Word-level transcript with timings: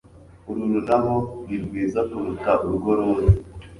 Ururabo 0.51 1.15
ni 1.45 1.57
rwiza 1.63 1.99
kuruta 2.09 2.51
urwo 2.67 2.91
roza 2.99 3.31